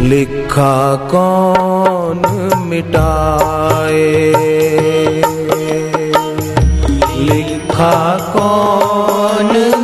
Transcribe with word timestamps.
लिखा 0.00 0.96
कौन 0.96 2.22
मिटाए? 2.66 4.32
लिखा 7.16 8.18
कौन 8.36 9.79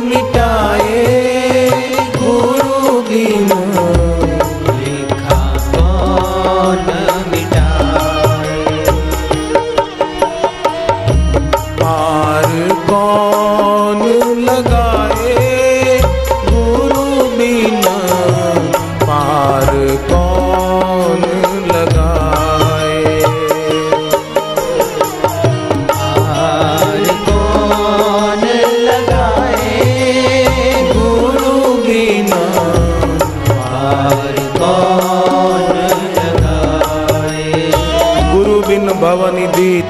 कौन 12.89 14.01
लगाए 14.49 15.56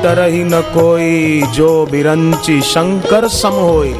तरही 0.07 0.43
न 0.43 0.61
कोई, 0.61 1.41
जो 1.41 1.87
बिरंची 1.91 2.61
शंकर 2.61 3.27
सम 3.27 3.49
होई। 3.49 3.95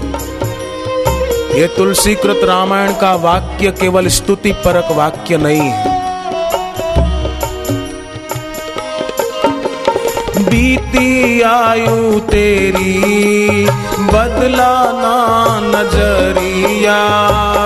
ये 1.60 1.68
तुलसी 1.68 2.16
कृत 2.16 2.42
रामायण 2.44 2.92
का 2.92 3.16
वाक्य 3.16 3.72
केवल 3.72 4.08
स्तुति 4.08 4.52
परक 4.52 4.88
वाक्य 4.92 5.38
नहीं 5.38 5.62
है। 5.62 5.98
बीती 10.44 11.42
आयु 11.42 12.20
तेरी, 12.20 13.00
बदला 14.00 14.84
ना 14.86 15.60
नज़रिया। 15.60 17.08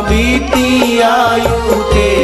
बीती 0.02 1.00
आयु 1.00 1.84
तेरी 1.84 2.21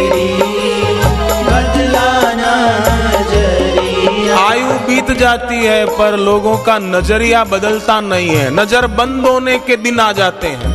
जाती 5.17 5.55
है, 5.55 5.85
पर 5.85 6.17
लोगों 6.17 6.57
का 6.57 6.77
नज़रिया 6.79 7.43
बदलता 7.43 8.01
नहीं 8.01 8.29
है। 8.29 8.49
नज़र 8.55 8.87
बंद 8.87 9.25
होने 9.25 9.57
के 9.59 9.75
दिन 9.75 9.99
आ 9.99 10.11
जाते 10.11 10.47
हैं, 10.47 10.71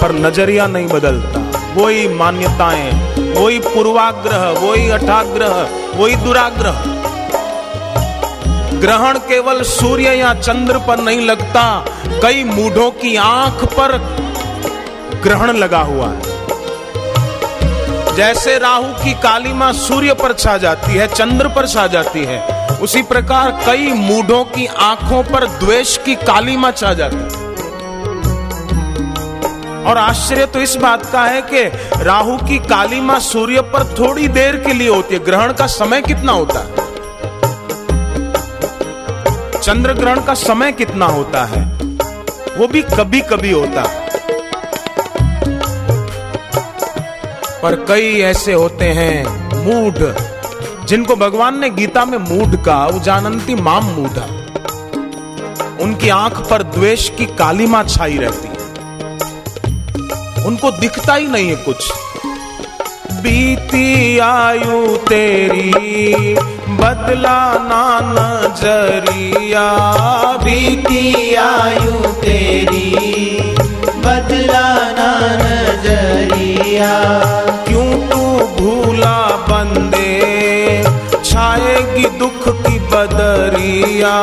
पर 0.00 0.12
नज़रिया 0.12 0.66
नहीं 0.66 0.86
बदलता। 0.86 1.40
वही 1.74 2.08
मान्यताएँ, 2.08 2.92
वही 3.34 3.58
पूर्वाग्रह, 3.58 4.48
वही 4.60 4.90
अठाग्रह, 4.90 5.68
वही 5.96 6.16
दुराग्रह। 6.16 6.82
ग्रहण 8.80 9.18
केवल 9.18 9.62
सूर्य 9.62 10.14
या 10.14 10.34
चंद्र 10.34 10.78
पर 10.78 11.00
नहीं 11.00 11.20
लगता, 11.20 11.84
कई 12.22 12.44
मूढ़ों 12.44 12.90
की 12.90 13.16
आँख 13.16 13.64
पर 13.64 13.98
ग्रहण 15.22 15.52
लगा 15.52 15.80
हुआ 15.80 16.06
है। 16.06 16.38
जैसे 18.16 18.58
राहु 18.58 18.82
की 18.82 19.12
काली 19.12 19.22
कालीमा 19.22 19.72
सूर्य 19.72 20.14
पर 20.14 20.32
छा 20.32 20.56
जाती 20.58 20.92
है, 20.92 21.06
चंद्र 21.06 21.48
पर 21.48 21.66
छा 21.66 21.86
जाती 21.86 22.24
है 22.24 22.59
उसी 22.82 23.02
प्रकार 23.02 23.62
कई 23.66 23.92
मूढ़ों 23.92 24.44
की 24.44 24.66
आँखों 24.66 25.22
पर 25.22 25.46
द्वेष 25.46 25.96
की 25.96 26.14
कालीमा 26.14 26.70
छा 26.70 26.94
जाती। 26.94 27.16
है 27.16 27.40
और 29.84 29.98
आश्चर्य 29.98 30.46
तो 30.46 30.60
इस 30.60 30.76
बात 30.76 31.06
का 31.06 31.24
है 31.24 31.42
कि 31.42 31.62
राहु 32.04 32.36
की 32.36 32.58
काली 32.58 32.66
कालीमा 32.68 33.18
सूर्य 33.18 33.60
पर 33.60 33.94
थोड़ी 33.98 34.28
देर 34.28 34.56
के 34.56 34.72
लिए 34.72 34.88
होती 34.88 35.14
है। 35.14 35.24
ग्रहण 35.24 35.52
का 35.52 35.66
समय 35.66 36.02
कितना 36.02 36.32
होता 36.32 36.60
है? 36.60 36.74
चंद्र 39.60 39.92
ग्रहण 39.92 40.20
का 40.20 40.34
समय 40.34 40.72
कितना 40.72 41.06
होता 41.06 41.44
है? 41.44 41.62
वो 42.58 42.68
भी 42.68 42.82
कभी 42.82 43.20
कभी 43.20 43.50
होता 43.50 43.82
है। 43.82 44.10
पर 47.62 47.84
कई 47.88 48.20
ऐसे 48.20 48.52
होते 48.52 48.84
हैं, 48.84 49.24
मूढ़ 49.56 50.29
जिनको 50.90 51.16
भगवान 51.16 51.58
ने 51.58 51.70
गीता 51.70 52.04
में 52.04 52.18
मूढ़ 52.18 52.56
कहा, 52.56 52.86
वो 52.86 52.98
जानंती 52.98 53.54
माम 53.54 53.84
मूढ़ा 53.84 54.26
उनकी 55.80 56.08
आँख 56.08 56.36
पर 56.50 56.62
द्वेष 56.62 57.10
की 57.10 57.24
कालीमा 57.26 57.82
छाई 57.82 58.16
रहती 58.16 58.48
है। 58.48 58.54
उनको 60.46 60.70
दिखता 60.70 61.14
ही 61.14 61.26
नहीं 61.26 61.48
है 61.48 61.56
कुछ। 61.56 61.92
बीती 63.12 64.18
आयु 64.18 64.96
तेरी, 64.96 66.34
बदला 66.68 67.54
ना 67.54 68.00
नज़रिया। 68.02 69.82
बीती 70.44 71.34
आयु 71.34 71.92
तेरी, 71.92 72.94
बदला 73.96 74.74
ना 74.74 75.36
नज़रिया। 75.36 77.20
क्यों 77.68 78.08
तू 78.08 78.46
भूला 78.56 78.89
बदरिया 83.00 84.16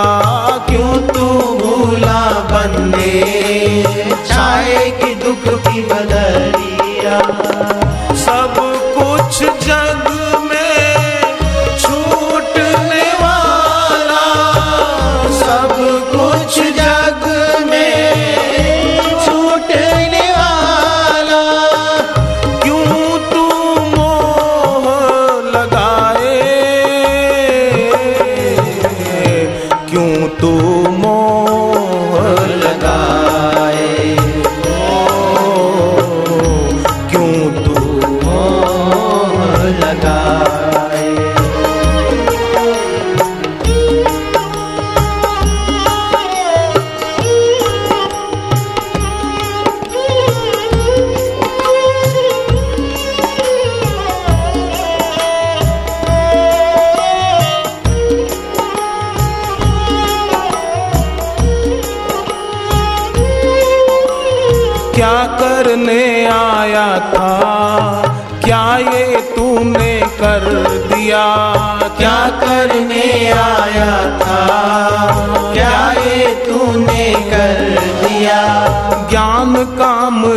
क्यों 0.68 0.98
तू 1.08 1.28
भूला 1.62 2.20
बंदे 2.52 3.14
छाए 4.28 4.84
की 5.00 5.14
दुख 5.24 5.48
की 5.68 5.82
बदरिया। 5.92 7.18
सब 8.26 8.56
कुछ 8.98 9.42
जग 9.66 10.07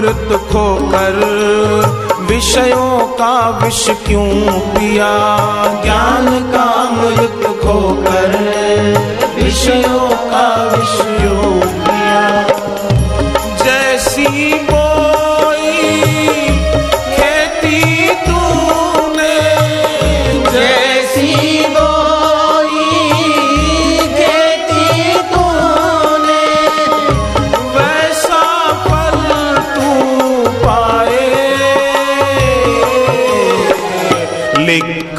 अमृत 0.00 0.30
खोकर 0.52 1.16
विषयों 2.28 3.00
का 3.16 3.34
विष 3.58 3.84
क्यों 4.06 4.60
पिया? 4.72 5.10
ज्ञान 5.82 6.28
का 6.52 6.62
अमृत 6.84 7.46
खोकर 7.60 8.32
विषयों 9.36 10.08
का 10.32 10.46
विष 10.72 11.19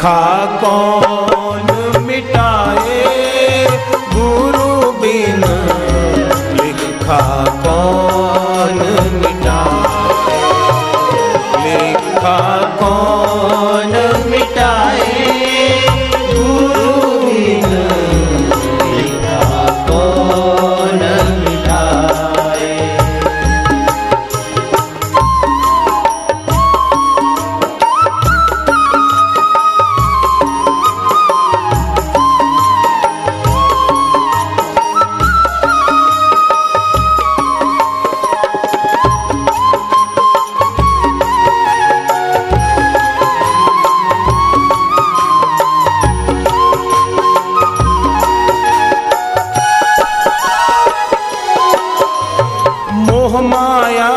लिखा 0.02 1.21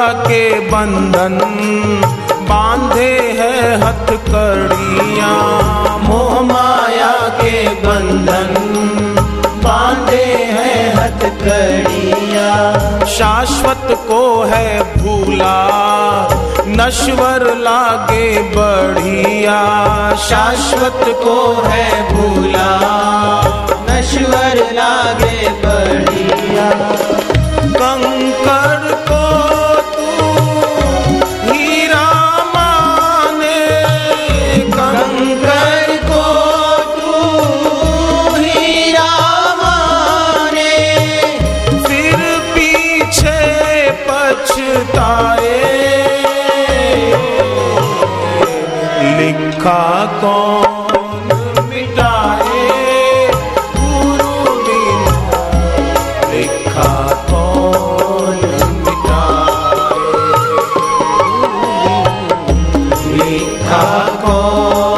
बंधन 0.07 1.39
बांधे 2.43 3.19
है 3.39 3.77
हथकड़िया। 3.77 5.29
मोह 5.99 6.41
माया 6.41 7.29
के 7.29 7.69
बंधन 7.69 8.55
बांधे 9.65 10.25
हैं 10.25 10.95
हथकड़िया। 10.95 12.49
शाश्वत 13.05 13.89
को 14.09 14.45
है 14.45 14.99
भूला, 14.99 15.69
नश्वर 16.67 17.55
लागे 17.57 18.43
बढ़िया। 18.43 19.59
शाश्वत 20.17 21.05
को 21.09 21.63
है 21.65 22.15
भूला, 22.15 22.81
नश्वर 23.91 24.69
लागे 24.73 25.49
बढ़िया। 25.49 26.71
कंकड़ 27.65 28.94
मिटाए 63.25 63.31
लिखा 63.31 64.94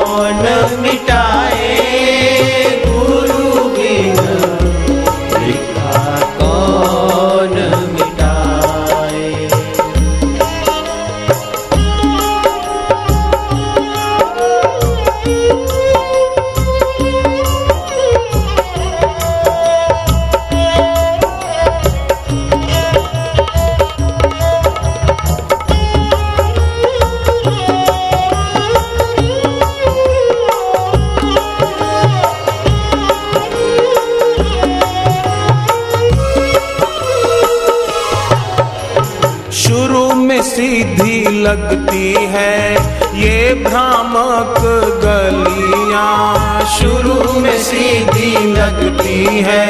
लगती 41.46 42.12
है। 42.12 42.74
ये 43.18 43.54
भ्रामक 43.54 44.56
गलियाँ 45.04 46.64
शुरू 46.66 47.40
में 47.40 47.58
सीधी 47.62 48.52
लगती 48.52 49.24
है। 49.40 49.68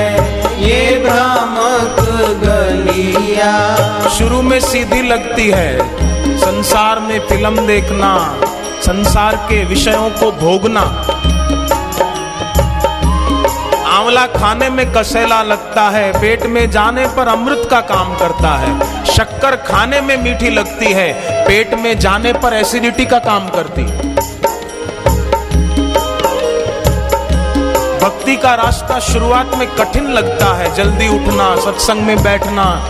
ये 0.62 1.04
भ्रामक 1.04 2.00
गलियाँ 2.44 4.08
शुरू 4.10 4.42
में 4.42 4.60
सीधी 4.60 5.02
लगती 5.02 5.48
है। 5.50 5.78
संसार 6.38 7.00
में 7.00 7.18
फ़िल्म 7.20 7.66
देखना, 7.66 8.12
संसार 8.82 9.36
के 9.36 9.64
विषयों 9.64 10.08
को 10.10 10.30
भोगना 10.32 10.84
आंवला 14.16 14.40
खाने 14.40 14.70
में 14.70 14.92
कसेला 14.92 15.42
लगता 15.42 15.82
है। 15.82 16.20
पेट 16.20 16.46
में 16.46 16.70
जाने 16.70 17.06
पर 17.06 17.28
अमृत 17.28 17.68
का 17.70 17.80
काम 17.80 18.14
करता 18.14 18.56
है। 18.56 19.04
शक्कर 19.04 19.56
खाने 19.56 20.00
में 20.00 20.16
मीठी 20.16 20.50
लगती 20.50 20.92
है। 20.92 21.12
पेट 21.46 21.74
में 21.74 21.98
जाने 21.98 22.32
पर 22.32 22.52
एसिडिटी 22.54 23.04
का 23.06 23.18
काम 23.18 23.48
करती। 23.48 23.82
भक्ति 28.00 28.36
का 28.36 28.54
रास्ता 28.54 28.98
शुरुआत 29.00 29.50
में 29.54 29.68
कठिन 29.68 30.06
लगता 30.10 30.54
है। 30.54 30.74
जल्दी 30.74 31.08
उठना, 31.08 31.56
सत्संग 31.56 32.00
में 32.00 32.22
बैठना, 32.22 32.88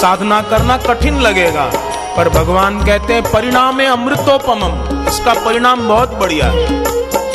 साधना 0.00 0.40
करना 0.40 0.76
कठिन 0.76 1.18
लगेगा। 1.18 1.70
पर 2.16 2.28
भगवान 2.28 2.84
कहते 2.84 3.14
हैं, 3.14 3.22
परिणाम 3.32 3.80
है 3.80 3.86
अमृतोपमम। 3.86 5.06
इसका 5.08 5.34
परिणाम 5.34 5.88
बहुत 5.88 6.14
बढ़िया 6.14 6.46
है। 6.46 6.84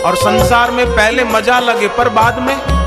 और 0.02 0.16
संसार 0.16 0.72
में 0.72 0.86
पहले 0.86 1.24
मज़ा 1.24 1.60
लगे, 1.60 1.88
पर 1.88 2.10
बाद 2.10 2.40
में? 2.40 2.83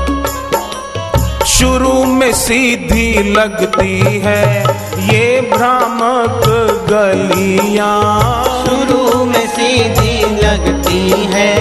शुरू 1.47 2.03
में 2.05 2.31
सीधी 2.33 3.33
लगती 3.33 4.19
है 4.23 4.63
ये 5.07 5.41
भ्रामक 5.53 6.43
गलियाँ। 6.89 8.43
शुरू 8.65 9.23
में 9.25 9.47
सीधी 9.47 10.15
लगती 10.43 11.09
है 11.33 11.51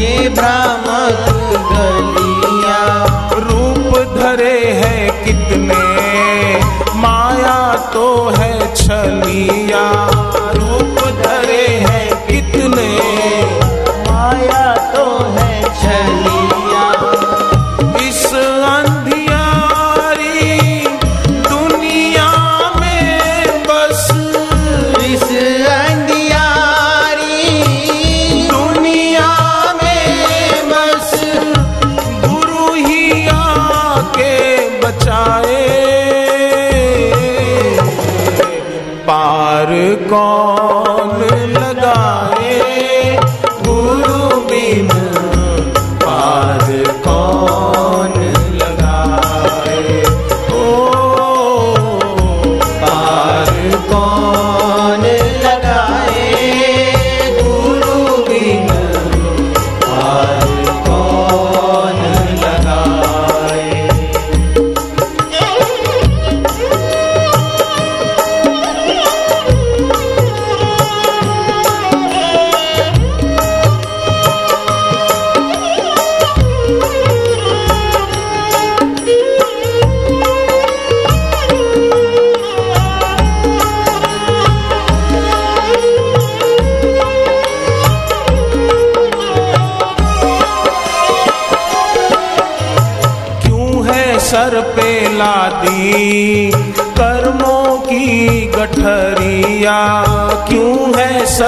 ये 0.00 0.28
भ्रामक 0.28 1.28
गलिया। 1.72 2.80
रूप 3.40 3.98
धरे 4.16 4.58
है 4.80 4.96
कितने 5.24 5.84
माया 7.00 7.60
तो 7.92 8.06
है 8.38 8.74
छलिया 8.74 9.49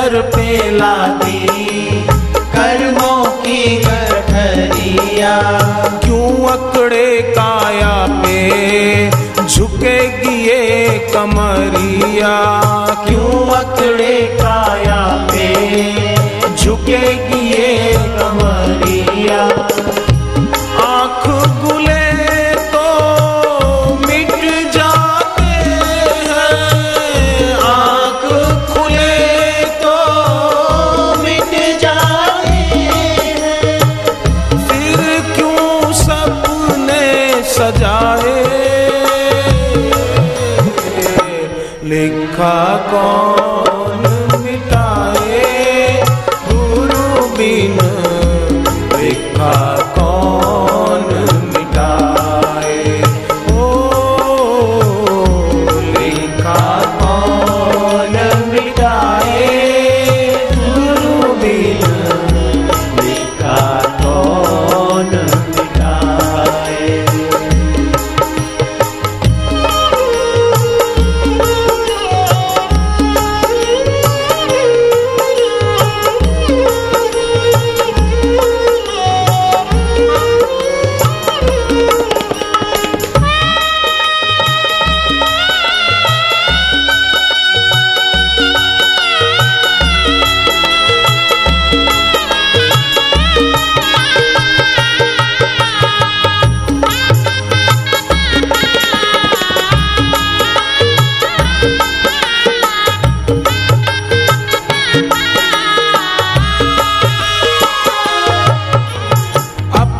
सर 0.02 0.20
पे 0.34 0.70
लाती 0.70 1.38
कर्मों 2.54 3.24
की 3.42 3.76
गठरिया। 3.76 5.34
क्यों 6.04 6.30
अकड़े 6.48 7.06
काया 7.38 7.94
पे 8.24 8.40
झुकेगी 9.46 10.34
ये 10.48 10.88
कमरिया? 11.14 12.34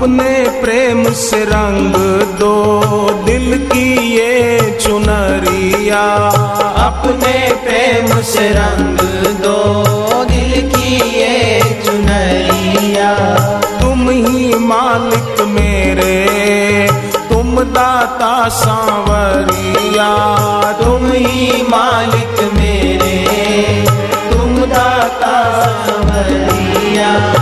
अपने 0.02 0.60
प्रेम 0.60 1.12
से 1.12 1.44
रंग 1.44 1.94
दो, 2.38 2.80
दिल 3.24 3.68
की 3.72 4.16
ये 4.16 4.60
चुनरिया। 4.82 6.28
अपने 6.86 7.54
प्रेम 7.54 8.22
से 8.22 8.48
रंग 8.48 8.98
दो, 9.36 9.84
दिल 10.24 10.70
की 10.70 11.18
ये 11.20 11.60
चुनरिया। 11.86 13.14
तुम 13.80 14.10
ही 14.10 14.54
मालिक 14.54 15.40
मेरे, 15.40 16.26
तुम 17.28 17.60
दाता 17.60 18.48
सांवरिया। 18.48 20.10
तुम 20.72 21.12
ही 21.12 21.62
मालिक 21.62 22.52
मेरे, 22.54 23.18
तुम 24.32 24.56
दाता 24.56 25.66
संवरिया। 25.86 27.32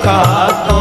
लिखा 0.00 0.20
कौन 0.66 0.79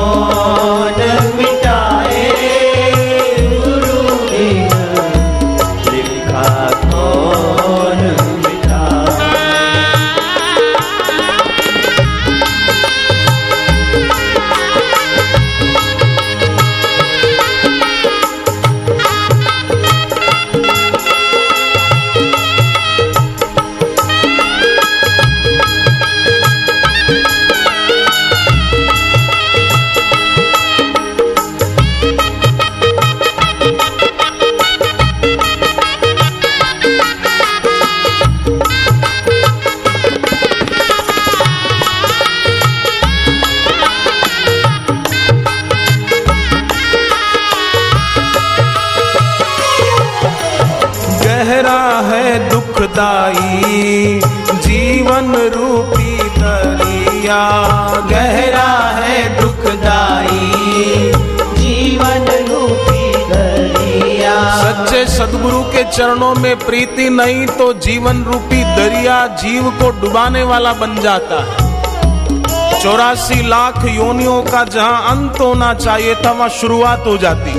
सच्चे 64.99 65.15
सदगुरु 65.15 65.61
के 65.63 65.83
चरणों 65.91 66.33
में 66.35 66.55
प्रीति 66.59 67.09
नहीं 67.09 67.45
तो 67.47 67.71
जीवन 67.73 68.23
रूपी 68.23 68.63
दरिया 68.75 69.15
जीव 69.35 69.69
को 69.71 69.89
डुबाने 70.01 70.43
वाला 70.43 70.73
बन 70.73 70.99
जाता 71.01 71.39
है। 71.43 72.81
चौरासी 72.81 73.47
लाख 73.47 73.85
योनियों 73.85 74.41
का 74.43 74.63
जहाँ 74.65 75.11
अंत 75.11 75.39
होना 75.39 75.73
चाहिए 75.73 76.15
था, 76.15 76.31
वहाँ 76.31 76.49
शुरुआत 76.49 77.05
हो 77.05 77.17
जाती। 77.17 77.53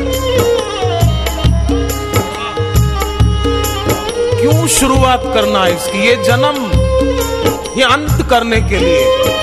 क्यों 4.40 4.66
शुरुआत 4.68 5.22
करना 5.34 5.64
है 5.64 5.74
इसकी? 5.76 6.06
ये 6.08 6.16
जन्म, 6.24 6.64
ये 7.78 7.84
अंत 7.86 8.26
करने 8.30 8.60
के 8.60 8.78
लिए। 8.78 9.39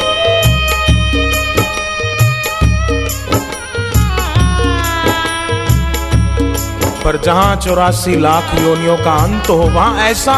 पर 7.08 7.18
जहाँ 7.18 7.56
चौरासी 7.56 8.16
लाख 8.20 8.56
योनियों 8.62 8.96
का 8.98 9.12
अंत 9.16 9.50
हो, 9.50 9.56
वहाँ 9.56 10.08
ऐसा 10.08 10.34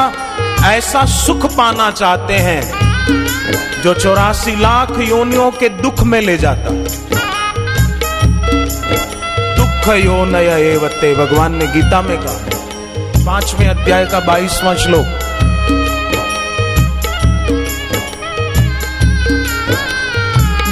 ऐसा 0.65 1.03
सुख 1.05 1.45
पाना 1.57 1.89
चाहते 1.91 2.33
हैं 2.33 3.81
जो 3.83 3.93
चौरासी 3.93 4.55
लाख 4.55 4.91
योनियों 4.99 5.49
के 5.51 5.69
दुख 5.81 6.03
में 6.03 6.19
ले 6.21 6.37
जाता। 6.37 6.69
दुख 9.57 9.87
यो 9.95 10.25
नय 10.25 10.49
एवते, 10.65 11.13
भगवान 11.15 11.55
ने 11.55 11.67
गीता 11.67 12.01
में 12.01 12.17
कहा 12.17 13.25
पाँचवें 13.25 13.67
अध्याय 13.67 14.05
का 14.05 14.19
बाईसवां 14.19 14.75
श्लोक। 14.75 15.07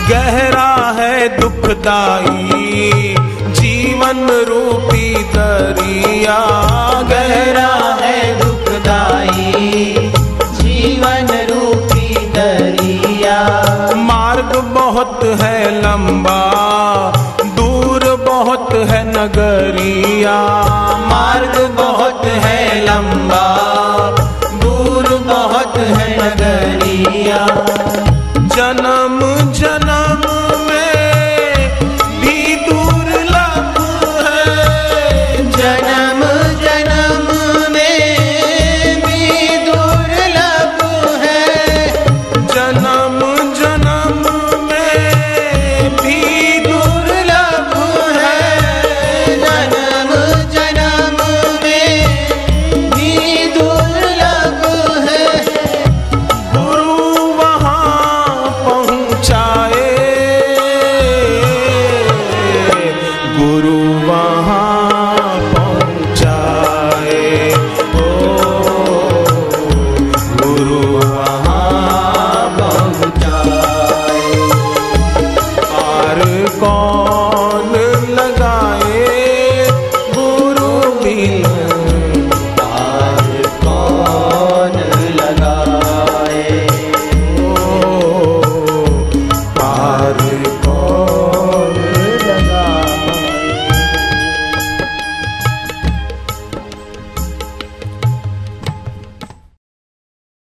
गहरा 0.09 0.93
है 0.97 1.27
दुखदाई, 1.39 3.15
जीवन 3.57 4.36
रूपी 5.35 6.66